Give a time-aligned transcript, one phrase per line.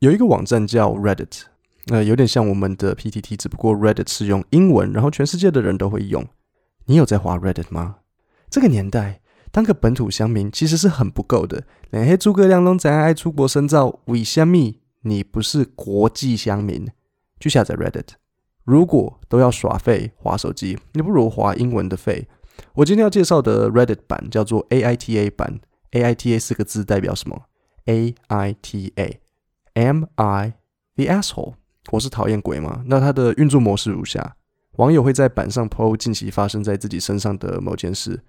[0.00, 1.44] 有一个网站叫 Reddit，
[1.86, 6.22] 呃，有点像我们的 PTT，只不过 Reddit 是用英文，然后全世界的人都会用。
[6.84, 7.96] 你有在滑 Reddit 吗？
[8.50, 11.64] 这个年代，当个本土乡民其实是很不够的。
[11.90, 16.88] 连黑诸葛亮都怎样爱出国深造，为虾米你不是国际乡民？
[17.40, 18.08] 去下载 Reddit。
[18.64, 22.28] 如果都要耍废滑手机，你不如滑英文的废。
[22.74, 25.60] 我今天要介绍的 Reddit 版叫做 AITA 版。
[25.92, 27.44] AITA 四个字代表什么
[27.86, 29.20] ？A I T A
[29.76, 30.54] Am I
[30.96, 31.54] the asshole？
[31.90, 32.82] 我是讨厌鬼吗？
[32.86, 34.36] 那它的运作模式如下：
[34.76, 38.22] 网友会在板上 PO 近期发生在自己身上的某件事，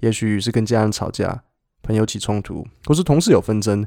[0.00, 1.44] 也许是跟家人吵架、
[1.82, 3.86] 朋友起冲突，或是同事有纷争。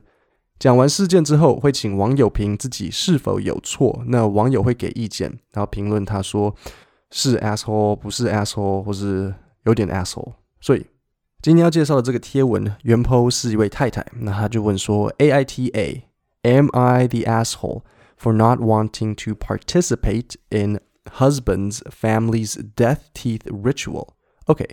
[0.57, 4.01] 讲完事件之后，会请网友评自己是否有错。
[4.07, 6.55] 那网友会给意见，然后评论他说
[7.09, 9.35] 是 asshole，不是 asshole，或是
[9.65, 10.31] 有点 asshole。
[10.61, 10.85] 所以
[11.41, 16.07] 今天要介绍的这个贴文，原 po 是一位太太，那她就问说：A I T A？
[16.43, 17.83] Am I the asshole
[18.17, 20.79] for not wanting to participate in
[21.19, 24.65] husband's family's death teeth ritual？OK，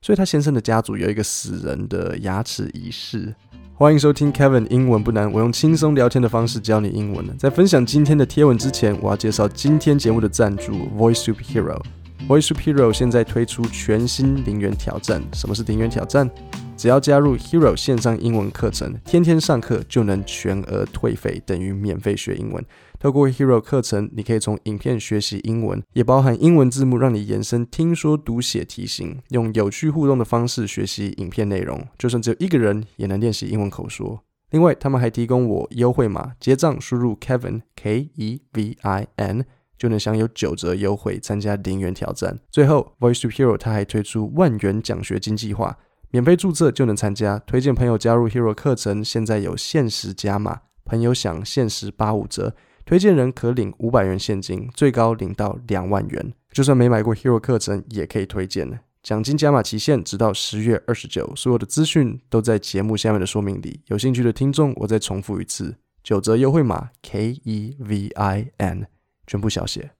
[0.00, 3.34] 所以他先生的家族有一个死人的牙齿仪式。
[3.74, 7.36] 欢迎收听 Kevin 英文不难，我用轻松聊天的方式教你英文。
[7.36, 11.82] 在分享今天的贴文之前，我要介绍今天节目的赞助 Voice Superhero。
[12.28, 15.20] Voice Superhero 现在推出全新零元挑战。
[15.32, 16.30] 什么是零元挑战？
[16.78, 22.64] 只要加入 Hero 线上英文课程，天天上课就能全额退费，等于免费学英文。
[23.00, 31.84] 透过 Hero 课程，你可以从影片学习英文，也包含英文字幕，让你延伸听说读写题型，用有趣互动的方式学习影片内容。
[31.98, 34.22] 就算只有一个人，也能练习英文口说。
[34.52, 39.44] 另外，他们还提供我优惠码，结账输入 Kevin K E V I N，
[39.76, 42.38] 就能享有九折优惠，参加零元挑战。
[42.52, 45.76] 最后，Voice to Hero 它还推出万元奖学金计划，
[46.10, 47.38] 免费注册就能参加。
[47.40, 52.54] 推荐朋友加入 Hero 课程，现在有限时加码，朋友享限时八五折。
[52.86, 56.32] 推荐人可领五百元现金，最高领到两万元。
[56.50, 58.80] 就算没买过 Hero 课程，也可以推荐。
[59.02, 63.82] 奖金加码期限直到十月二十九，所有的资讯都在节目下面的说明里。
[63.88, 68.86] 有兴趣的听众，我再重复一次：九折优惠码 K E V I N，
[69.26, 69.90] 全部小写。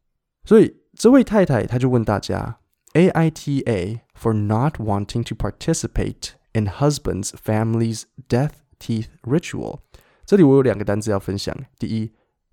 [0.44, 2.57] 所以这位太太她就问大家
[2.97, 9.79] ：A I T A for not wanting to participate in husband's family's death teeth ritual。
[10.25, 11.55] 这里我有两个单词要分享。
[11.77, 12.11] 第一。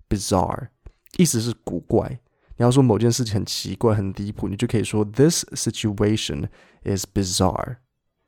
[0.09, 0.67] bizarre，
[1.15, 2.19] 意思是古怪。
[2.57, 6.49] 你要说某件事情很奇怪、很离谱，你就可以说 This situation
[6.83, 7.77] is bizarre。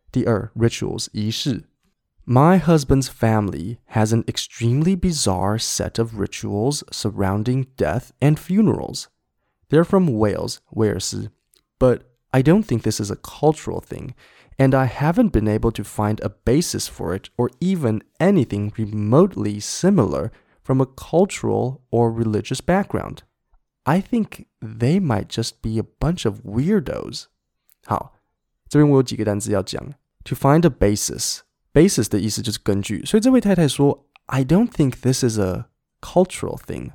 [0.10, 1.66] 第二，rituals 仪式。
[2.26, 9.08] My husband's family has an extremely bizarre set of rituals surrounding death and funerals.
[9.68, 11.28] They're from Wales, Wales,
[11.78, 14.14] but I don't think this is a cultural thing,
[14.58, 19.60] and I haven't been able to find a basis for it or even anything remotely
[19.60, 20.32] similar
[20.64, 23.20] from a cultural or religious background.
[23.86, 27.26] I think they might just be a bunch of weirdos.
[27.86, 28.14] 好，
[28.70, 29.94] 这边我有几个单词要讲。
[30.26, 31.40] To find a basis,
[31.74, 35.66] basis 的意思就是根据，所以这位太太说，I don't think this is a
[36.02, 36.92] cultural thing。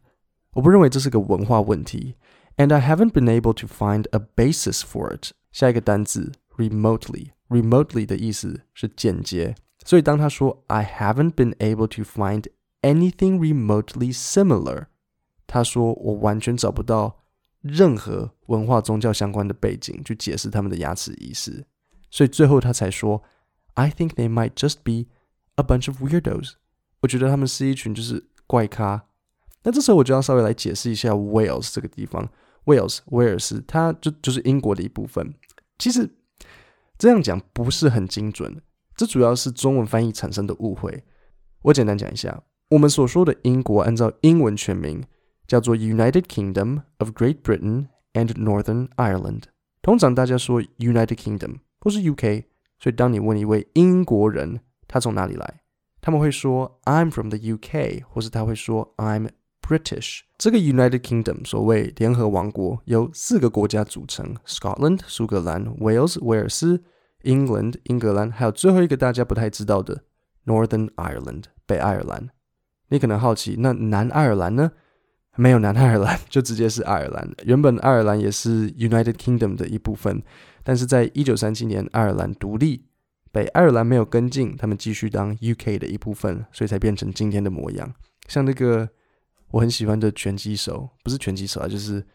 [0.52, 2.16] 我不认为这是个文化问题。
[2.56, 5.30] And I haven't been able to find a basis for it。
[5.52, 9.54] 下一个单字 remotely，remotely 的意思是间接，
[9.84, 12.46] 所以当他说 I haven't been able to find
[12.82, 14.86] anything remotely similar。
[15.46, 17.20] 他说我完全找不到
[17.60, 21.64] 任何文化宗教相关的背景去解释他们的牙齿仪式，
[22.10, 23.22] 所以最后他才说，
[23.74, 25.08] I think they might just be
[25.54, 26.54] a bunch of weirdos。
[27.00, 29.06] 我觉得他们是一群就是怪咖。
[29.62, 32.28] 那这时候我就要稍微来解释一下 Wales 这个地方
[32.65, 35.33] ，Wales 威尔士，它就就是英国的一部分。
[35.77, 36.09] 其实
[36.97, 38.61] 这样讲不是很精准，
[38.95, 41.03] 这主要是中文翻译产生的误会。
[41.63, 42.43] 我简单讲一下。
[42.69, 45.03] 我们所说的英国，按照英文全名
[45.45, 49.43] 叫做 United Kingdom of Great Britain and Northern Ireland。
[49.83, 52.45] 通常大家说 United Kingdom 或是 UK，
[52.79, 55.61] 所以当你问一位英国人他从哪里来，
[56.01, 59.29] 他们会说 I'm from the UK，或是他会说 I'm
[59.65, 60.19] British。
[60.37, 66.83] 这个 United Kingdom 所谓联合王国由四个国家组成：Scotland 苏格兰、Wales 威尔斯、
[67.23, 70.03] England 英格兰，还有最后一个大家不太知道的
[70.45, 72.29] Northern Ireland 北爱尔兰。
[72.89, 74.73] 你可能好奇，那南爱尔兰呢？
[75.35, 77.27] 没有南爱尔兰， 就直接是爱尔兰。
[77.45, 80.21] 原本爱尔兰也是 United Kingdom 的一部分，
[80.63, 82.85] 但是在一九三七年爱尔兰独立，
[83.31, 87.95] 北爱尔兰没有跟进，他们继续当 UK 的一部分，所以才变成今天的模样。
[88.27, 88.87] 像那个
[89.52, 92.06] 我很喜欢的拳击手，不是拳击手啊，就是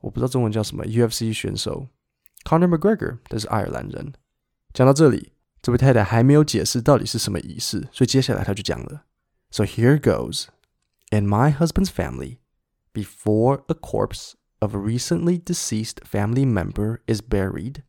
[0.00, 1.86] 我不知道中文叫什么 UFC 选手
[2.44, 4.12] Conor McGregor，他是爱尔兰人。
[4.74, 9.04] 讲到这里，这位太太还没有解释到底是什么仪式，所以接下来他就讲了。
[9.50, 10.46] So here goes.
[11.12, 12.40] in my husband's family,
[12.94, 17.82] before a corpse of a recently deceased family member is buried,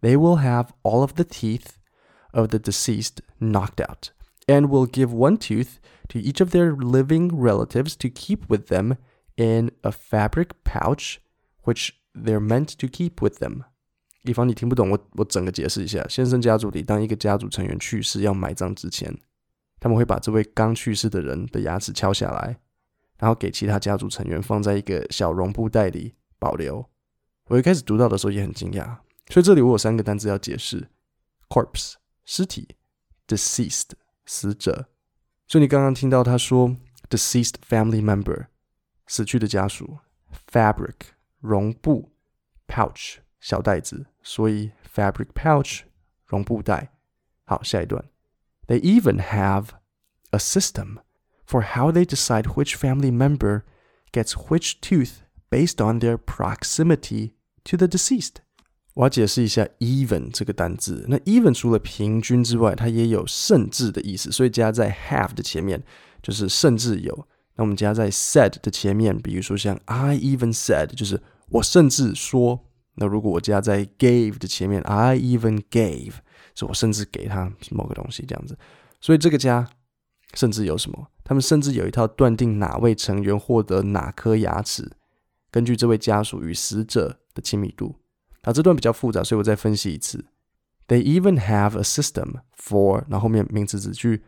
[0.00, 1.78] they will have all of the teeth
[2.32, 4.12] of the deceased knocked out
[4.48, 8.97] and will give one tooth to each of their living relatives to keep with them
[9.35, 11.17] in a fabric pouch,
[11.63, 13.63] which they're meant to keep with them.
[14.23, 16.03] 以防你听不懂，我我整个解释一下。
[16.07, 19.15] 先生家族里，当一个家族成员去世要埋葬之前，
[19.79, 22.57] 他们会把这位刚去世的人的牙齿敲下来，
[23.19, 26.89] 然后给其他家族成员放在一个小绒布袋里保留。
[27.49, 28.97] 我一开始读到的时候也很惊讶，
[29.29, 30.89] 所以这里我有三个单词要解释
[31.47, 31.93] ：corpse
[32.23, 32.69] 尸体
[33.27, 33.91] ，deceased
[34.25, 34.87] 死者。
[35.46, 36.76] 所以你刚刚听到他说
[37.08, 38.46] deceased family member
[39.06, 39.98] 死去的家属，
[40.50, 40.94] fabric
[41.40, 42.12] 绒布，
[42.68, 45.80] pouch 小袋子，所以 fabric pouch
[46.26, 46.92] 绒布袋。
[47.44, 48.04] 好，下一段。
[48.68, 49.70] They even have
[50.30, 50.98] a system
[51.44, 53.62] for how they decide which family member
[54.12, 57.32] gets which tooth based on their proximity
[57.64, 58.36] to the deceased.
[58.95, 61.05] 我要解释一下 even 这个单字。
[61.07, 65.81] 那 even 除了平均之外，它也有甚至的意思，所以加在 have 的前面
[66.23, 67.27] 就是甚至有。
[67.55, 72.59] 那我们加在 said 的前面，比如说像 I even said，就是我甚至说。
[72.97, 76.13] 那如果我加在 gave 的前面，I even gave，
[76.55, 78.57] 是我甚至给他某个东西这样子。
[79.01, 79.69] 所以这个加
[80.33, 81.07] 甚至有什么？
[81.25, 84.89] 他们甚至有一套断定哪位成员获得哪颗牙齿，
[85.51, 87.95] 根据这位家属与死者的亲密度。
[88.44, 90.24] 啊，这段比较复杂，所以我再分析一次。
[90.88, 94.24] They even have a system for，然后后面名词子句，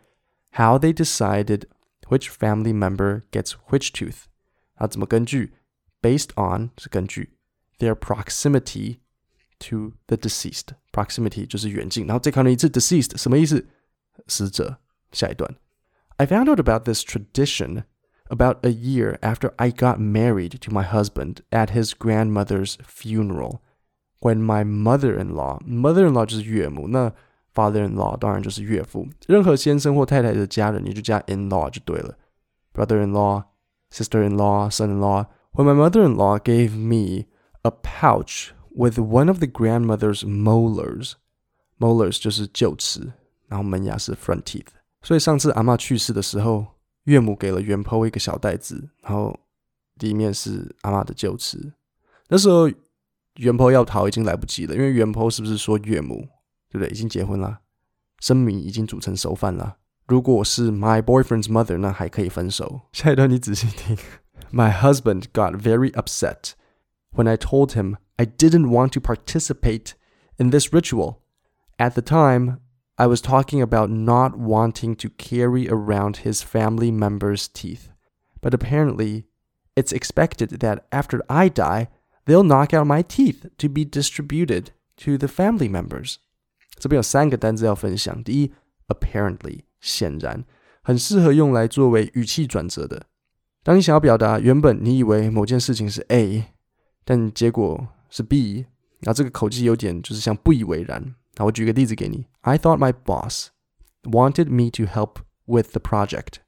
[0.53, 1.65] how they decided
[2.09, 4.25] which family member gets which tooth。
[4.75, 5.55] 啊，怎么根据？
[6.01, 7.37] Based on 是根据
[7.79, 8.99] their proximity
[9.61, 13.67] to the deceased。proximity 就是远近，然后再考虑一次 deceased 什么意思？
[14.27, 14.79] 死者。
[15.13, 15.57] 下一段，
[16.17, 17.85] I found out about this tradition
[18.29, 23.61] about a year after I got married to my husband at his grandmother's funeral
[24.21, 27.13] when my mother-in-law mother-in-law 就是岳母，那
[27.55, 29.07] father-in-law 当然就是岳父。
[29.27, 32.17] 任何先生或太太的家人，你就加 in-law 就对了。
[32.73, 33.45] Brother-in-law,
[33.91, 35.27] sister-in-law, son-in-law.
[35.53, 37.27] When my mother-in-law gave me
[37.63, 41.13] a pouch with one of the grandmother's molars,
[41.79, 43.13] molars 就是臼齿，
[43.49, 44.69] 然后门牙是 front teeth。
[45.03, 46.65] 所以上次阿妈去世的时候，
[47.05, 49.39] 岳母给了元剖一个小袋子，然后
[49.97, 51.75] 里面是阿妈的臼齿。
[52.29, 52.71] 那时候
[53.38, 56.28] 原 PO 要逃已经来不及了，因为原 PO 是不是说岳母
[56.70, 56.90] 对不对？
[56.90, 57.60] 已经结婚了，
[58.20, 59.78] 生米已经煮成熟饭了。
[60.08, 62.82] 如果是 my boyfriend's mother，那还可以分手。
[62.94, 63.98] 下一段你仔细听。
[64.52, 66.52] My husband got very upset
[67.12, 69.94] when I told him I didn't want to participate
[70.38, 71.18] in this ritual.
[71.78, 72.60] At the time,
[72.96, 77.90] I was talking about not wanting to carry around his family members' teeth.
[78.42, 79.26] But apparently,
[79.76, 81.90] it's expected that after I die,
[82.27, 86.17] they'll knock out my teeth to be distributed to the family members.
[86.79, 88.23] 这边有三个单词要分享。
[88.25, 88.53] 第一，
[88.89, 90.45] apparently 显然，
[90.83, 93.07] 很适合用来作为语气转折的。
[93.63, 96.47] 当你想要表达原本你以为某件事情是 A，
[97.05, 98.67] 但结果是 B，
[99.01, 101.15] 然后这个口气有点就是像不以为然。
[101.37, 103.49] 那我举个例子给你：I thought my boss
[104.03, 106.41] wanted me to help with the project,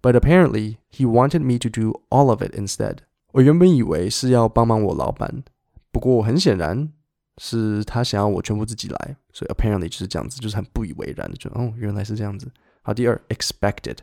[0.00, 2.98] but apparently he wanted me to do all of it instead.
[3.37, 5.43] 我原本以为是要帮忙我老板，
[5.91, 6.91] 不过很显然
[7.37, 12.51] 是他想要我全部自己来，所以 apparently 就是这样子，就是很不以为然的，就哦原来是这样子。
[12.81, 13.97] 好，第二 expected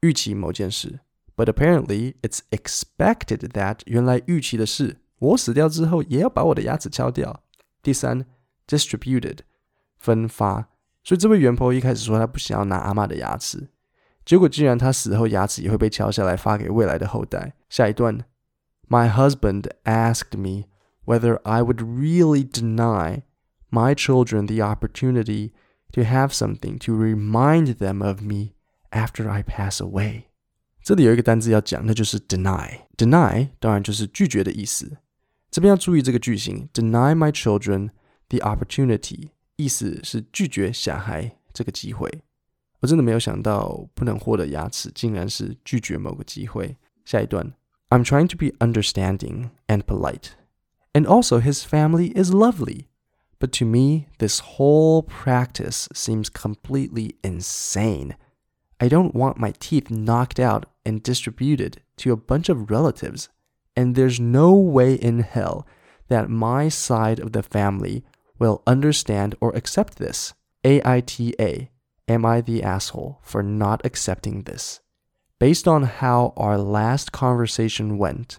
[0.00, 0.98] 预期某件事
[1.36, 7.44] ，but apparently it's expected that 原来预期的是我死掉之后也要把我的牙齿敲掉。
[7.84, 8.26] 第三
[8.66, 9.38] distributed
[9.96, 10.70] 分发，
[11.04, 13.68] 所以这位元婆一开始说他不想要拿阿妈的牙齿，
[14.24, 17.54] 结果竟然他死后牙齿也会被敲下来发给未来的后代。
[17.68, 18.18] 下一段。
[18.91, 20.65] my husband asked me
[21.05, 23.23] whether I would really deny
[23.69, 25.51] my children the opportunity
[25.93, 28.53] to have something to remind them of me
[28.91, 30.23] after I pass away。
[30.81, 34.97] 这里有一个单词要讲，那就是 deny。deny 当然就是拒绝的意思。
[35.51, 37.89] 这边要注意这个句型，deny my children
[38.29, 42.09] the opportunity，意思是拒绝小孩这个机会。
[42.79, 46.77] 我真的没有想到，不能获得牙齿，竟然是拒绝某个机会。
[47.03, 47.53] 下一段。
[47.92, 50.34] I'm trying to be understanding and polite.
[50.94, 52.88] And also, his family is lovely.
[53.38, 58.16] But to me, this whole practice seems completely insane.
[58.80, 63.28] I don't want my teeth knocked out and distributed to a bunch of relatives.
[63.76, 65.66] And there's no way in hell
[66.08, 68.04] that my side of the family
[68.38, 70.32] will understand or accept this.
[70.64, 71.68] AITA,
[72.08, 74.80] am I the asshole for not accepting this?
[75.41, 78.37] Based on how our last conversation went,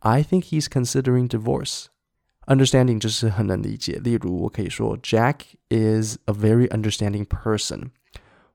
[0.00, 1.86] I think he's considering divorce.
[2.46, 4.00] Understanding 就是很能理解。
[4.02, 7.90] 例如，我可以说 Jack is a very understanding person，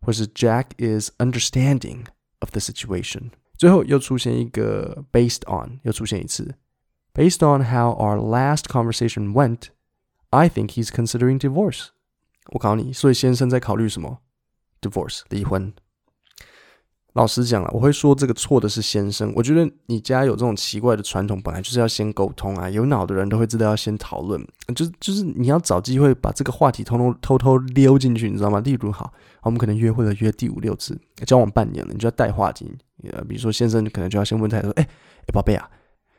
[0.02, 2.06] 或是 Jack is understanding
[2.40, 3.32] of the situation。
[3.58, 6.56] 最后又出现一个 based on，又出现一次。
[7.14, 9.70] Based on how our last conversation went,
[10.30, 11.88] I think he's considering divorce.
[12.48, 14.20] 我考你，所以先生在考虑什么？
[14.82, 15.74] Divorce，离婚。
[17.15, 19.31] 老实讲了，我会说这个错的是先生。
[19.37, 22.71] 我觉得你家有这种奇怪的传统，本来就是要先沟通啊。
[22.71, 24.43] 有脑的人都会知道要先讨论，
[24.75, 28.61] 就是就是你要找机会把这个话题偷偷偷偷溜进去，你知道吗？
[28.61, 32.75] 例如，好，我们可能约会了约第五六次，交往半年了，你就要带话题。
[33.11, 35.69] 呃，比如说先生可能就要先问他说：“哎哎，宝贝啊，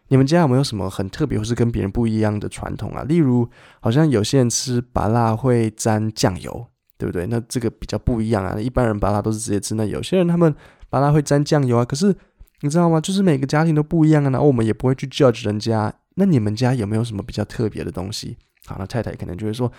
[0.10, 3.02] 你们家有没有什么很特别或是跟别人不一样的传统啊？
[3.06, 6.68] 例如，好像有些人吃麻辣会沾酱油，
[7.00, 7.26] 对不对？
[7.26, 8.60] 那这个比较不一样啊。
[8.60, 10.54] 一般人麻辣都是直接吃，那有些人他们。”
[10.94, 12.16] 巴拉会沾酱油啊，可是
[12.62, 13.02] 你知道吗？
[13.02, 15.92] 就是每个家庭都不一样啊，然后我们也不会去 judge 人家。
[16.18, 18.38] 那你们家有没有什么比较特别的东西？
[18.68, 19.72] 好，那太太可能就会说，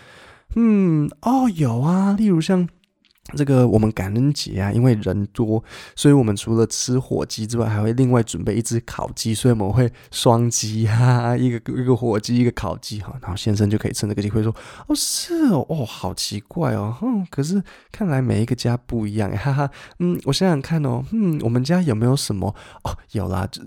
[0.56, 2.68] 嗯，哦，有啊，例如像。
[3.34, 5.64] 这个我们感恩节啊，因为人多，
[5.96, 13.16] 所以我们除了吃火鸡之外，还会另外准备一只烤鸡，所以我们会双鸡哈， 一个一个火鸡，一个烤鸡哈。
[13.22, 14.54] 然后先生就可以趁这个机会说
[14.86, 19.70] ：“哦，是哦，哦，好奇怪哦，哼，可是看来每一个家不一样，哈哈。
[20.00, 22.54] 嗯，我想想看哦，嗯，我们家有没有什么？
[22.82, 23.62] 哦，有啦，就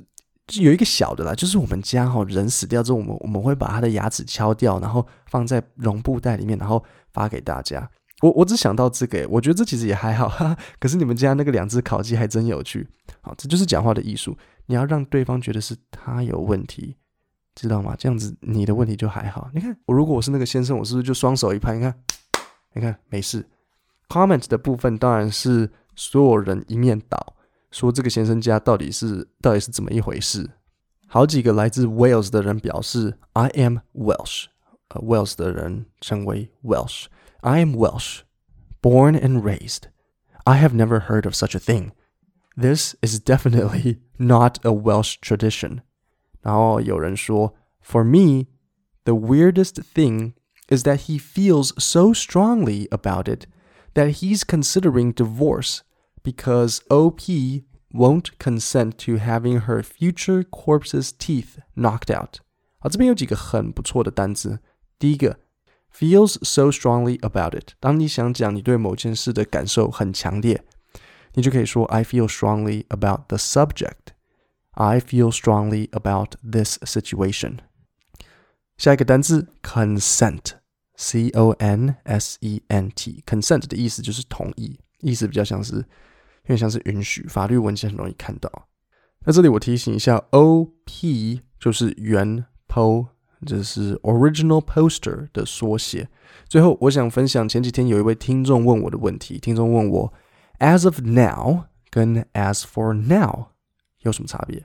[0.45, 7.89] 就有一个小的啦，就是我们家哈，人死掉之后，我们我们会把他的牙齿敲掉，然后放在绒布袋里面，然后发给大家。”
[8.21, 10.57] 我我只想到这个，我觉得这其实也还好哈。
[10.79, 12.87] 可是你们家那个两只烤鸡还真有趣，
[13.21, 14.35] 好，这就是讲话的艺术。
[14.65, 16.95] 你要让对方觉得是他有问题，
[17.55, 17.95] 知道吗？
[17.97, 19.49] 这样子你的问题就还好。
[19.53, 21.75] 你看，我如果我是那个先生，我是不是就双手一拍？
[21.75, 21.93] 你看，
[22.73, 23.45] 你看没事。
[24.09, 27.35] Comment 的部分当然是所有人一面倒，
[27.71, 30.49] 说这个先生家到底是到底是怎么一回事。
[31.05, 34.45] 好几个来自 Wales 的人表示，I am Welsh，
[34.89, 37.05] 呃，Wales 的人称为 Welsh。
[37.42, 38.22] I am Welsh,
[38.80, 39.88] born and raised.
[40.44, 41.92] I have never heard of such a thing.
[42.56, 45.82] This is definitely not a Welsh tradition.
[46.42, 48.46] 然后有人说，For me,
[49.04, 50.34] the weirdest thing
[50.68, 53.46] is that he feels so strongly about it
[53.94, 55.80] that he's considering divorce
[56.22, 57.20] because OP
[57.92, 62.38] won't consent to having her future corpse's teeth knocked out.
[62.78, 64.60] 好，这边有几个很不错的单词。
[64.98, 65.38] 第一个
[65.96, 67.74] feels so strongly about it。
[67.80, 70.62] 当你想讲你对某件事的感受很强烈，
[71.34, 74.14] 你就可以说 I feel strongly about the subject.
[74.72, 77.58] I feel strongly about this situation.
[78.78, 85.84] 下一个单词 consent，c o n s e n t，consent 的意思就是同意，意思比较像是有
[86.46, 88.50] 点像是允许，法律文件很容易看到。
[89.24, 93.08] 那这里我提醒一下，O P 就是原 PO
[93.44, 96.08] 这是 original poster 的缩写。
[96.48, 99.38] 最后，我想分享前几天有一位听众问我的问题。
[99.38, 100.12] 听众问我，
[100.58, 103.46] as of now 跟 as for now
[104.00, 104.64] 有什么差别？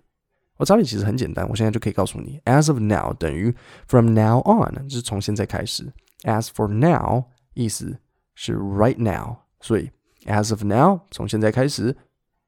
[0.57, 3.55] 我差别其实很简单，我现在就可以告诉你，as of now 等于
[3.88, 5.93] from now on，就是从现在开始。
[6.24, 8.00] as for now 意思
[8.33, 9.91] 是 right now，所以
[10.25, 11.95] as of now 从现在开始，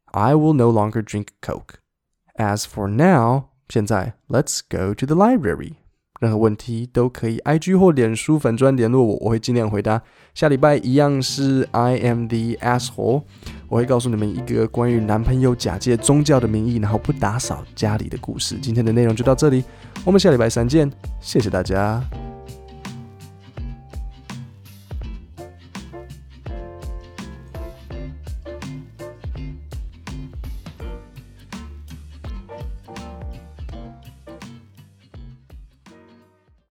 [0.06, 5.74] I will no longer drink Coke。as for now 现在 let's go to the library。
[6.21, 10.01] 任何问题都可以 IG 或脸书粉专联络我，我会尽量回答。
[10.33, 13.23] 下礼拜一样是 I am the asshole，
[13.69, 18.57] 我会告诉你们一个关于男朋友假借宗教的名义，然后不打扫家里的故事。
[18.63, 19.65] 今天的内容就到这里，
[20.05, 20.91] 我们下礼拜三见，
[21.21, 22.03] 谢谢大家。